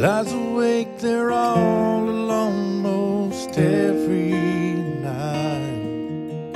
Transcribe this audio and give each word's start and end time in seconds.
lies 0.00 0.32
awake 0.32 0.98
there 1.00 1.30
all 1.30 2.08
alone 2.08 2.80
most 2.80 3.50
every 3.58 4.32
night, 5.04 6.54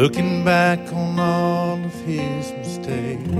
looking 0.00 0.44
back 0.44 0.80
on 0.92 1.20
all 1.20 1.78
of 1.84 1.94
his 2.00 2.50
mistakes. 2.50 3.30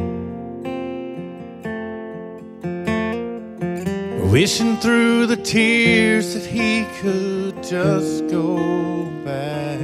Wishing 4.31 4.77
through 4.77 5.27
the 5.27 5.36
tears 5.36 6.35
that 6.35 6.45
he 6.45 6.85
could 7.00 7.61
just 7.61 8.29
go 8.29 8.57
back. 9.25 9.81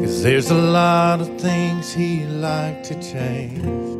Cause 0.00 0.24
there's 0.24 0.50
a 0.50 0.60
lot 0.80 1.20
of 1.20 1.28
things 1.40 1.92
he'd 1.92 2.26
like 2.26 2.82
to 2.82 3.00
change. 3.00 3.97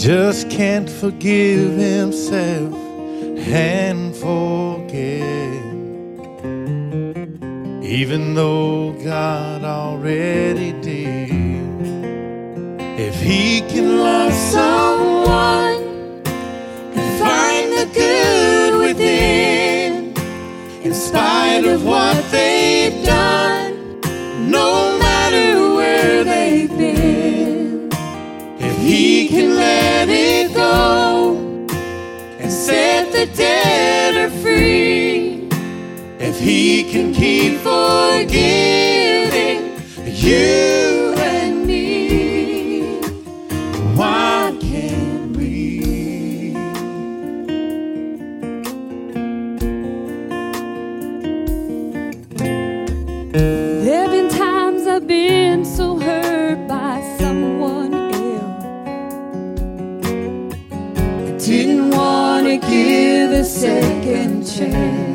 Just 0.00 0.48
can't 0.48 0.88
forgive 0.88 1.76
himself 1.76 2.74
and 3.46 4.16
forget. 4.16 5.62
Even 7.84 8.32
though 8.32 8.92
God 9.04 9.62
already 9.62 10.72
did. 10.80 11.60
If 12.98 13.20
he 13.20 13.60
can 13.60 13.98
love 13.98 14.32
someone 14.32 15.82
and 16.96 17.20
find 17.20 17.70
the 17.70 17.86
good 17.92 18.80
within, 18.80 20.14
in 20.82 20.94
spite 20.94 21.66
of 21.66 21.84
what 21.84 22.16
they've 22.30 22.39
he 36.40 36.84
can 36.90 37.12
keep 37.12 37.58
forgiving 37.58 38.38
you 40.06 41.14
and 41.18 41.66
me, 41.66 42.98
why 43.94 44.56
can't 44.58 45.36
we? 45.36 46.54
There've 53.84 54.10
been 54.10 54.30
times 54.30 54.86
I've 54.86 55.06
been 55.06 55.66
so 55.66 55.98
hurt 55.98 56.66
by 56.66 57.02
someone 57.18 57.92
else. 57.92 58.64
I 61.26 61.36
didn't 61.38 61.90
want 61.90 62.46
to 62.46 62.56
give 62.56 63.30
a 63.30 63.44
second 63.44 64.46
chance. 64.46 65.09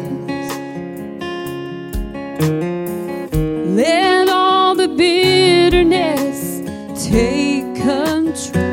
Let 2.40 4.30
all 4.30 4.76
the 4.76 4.88
bitterness 4.88 6.62
take 7.10 7.64
control. 7.76 8.66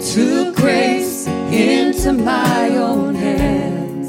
Took 0.00 0.56
grace 0.56 1.26
into 1.52 2.12
my 2.12 2.76
own 2.76 3.14
hands. 3.14 4.08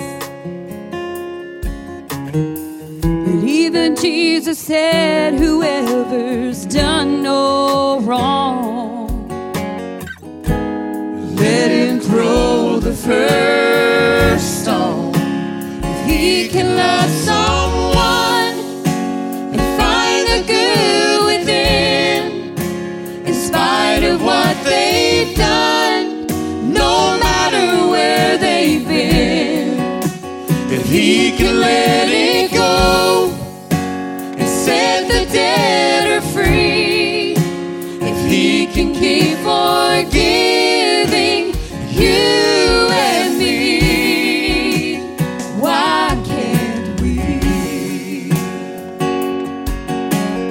But 3.01 3.43
even 3.47 3.95
Jesus 3.95 4.57
said, 4.57 5.35
Whoever's 5.35 6.65
done 6.65 7.21
no 7.21 7.99
wrong, 8.01 9.27
let 11.35 11.69
him 11.71 11.99
throw 11.99 12.79
the 12.79 12.93
first 12.93 13.74
If 30.87 30.91
he 30.91 31.31
can 31.35 31.59
let 31.59 32.09
it 32.09 32.51
go 32.53 33.31
and 33.71 34.47
set 34.47 35.07
the 35.07 35.25
debtor 35.33 36.21
free. 36.27 37.33
if 37.35 38.31
he 38.31 38.67
can 38.67 38.93
Keep 38.93 39.37
forgiving 39.39 41.55
you 41.89 42.87
and 42.91 43.39
me. 43.39 44.99
Why 45.59 46.09
can't 46.23 47.01
we? 47.01 47.15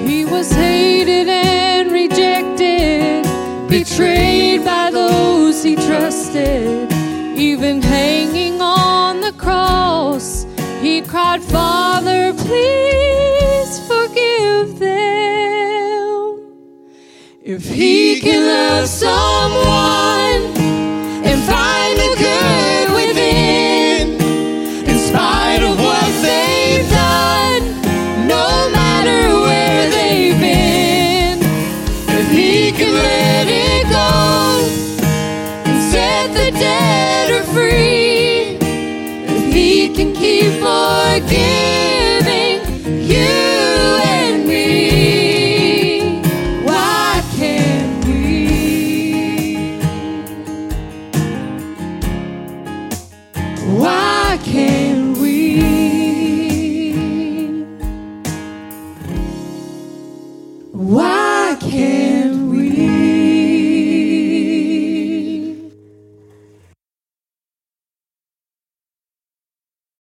He 0.04 0.24
was 0.24 0.50
hated 0.50 1.28
and 1.28 1.92
rejected, 1.92 3.22
betrayed 3.68 4.64
by 4.64 4.90
those 4.90 5.62
he 5.62 5.76
trusted. 5.76 6.92
Even 7.36 7.80
hanging 7.80 8.60
on 8.60 8.73
cried, 11.04 11.42
Father, 11.42 12.32
please 12.34 13.78
forgive 13.86 14.78
them. 14.78 16.40
If 17.42 17.68
he 17.68 18.20
can 18.20 18.46
love 18.46 18.88
someone 18.88 20.42
and 21.28 21.42
find 21.42 21.98
the 21.98 22.14
good 22.18 22.90
within, 22.94 24.20
in 24.88 24.98
spite 24.98 25.62
of 25.62 25.78
what 25.78 26.22
they've 26.22 26.88
done, 26.88 27.62
no 28.26 28.70
matter 28.70 29.34
where 29.40 29.90
they've 29.90 30.40
been, 30.40 31.38
if 32.08 32.30
he 32.30 32.72
can 32.72 32.92
can 39.94 40.12
keep 40.12 40.60
forgiving 40.60 41.83